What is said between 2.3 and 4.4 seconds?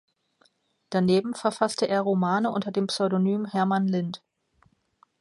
unter dem Pseudonym Hermann Lint.